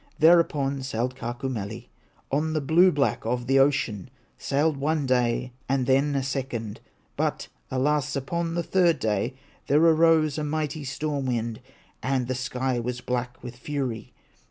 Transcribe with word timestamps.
Thereupon 0.17 0.81
sailed 0.81 1.15
Kaukomieli 1.15 1.89
On 2.31 2.53
the 2.53 2.59
blue 2.59 2.91
back 2.91 3.23
of 3.23 3.45
the 3.45 3.59
ocean; 3.59 4.09
Sailed 4.35 4.77
one 4.77 5.05
day, 5.05 5.51
and 5.69 5.85
then 5.85 6.15
a 6.15 6.23
second, 6.23 6.79
But, 7.15 7.49
alas! 7.69 8.15
upon 8.15 8.55
the 8.55 8.63
third 8.63 8.97
day, 8.97 9.35
There 9.67 9.77
arose 9.83 10.39
a 10.39 10.43
mighty 10.43 10.85
storm 10.85 11.27
wind, 11.27 11.59
And 12.01 12.25
the 12.25 12.33
sky 12.33 12.79
was 12.79 12.99
black 12.99 13.43
with 13.43 13.55
fury. 13.55 14.11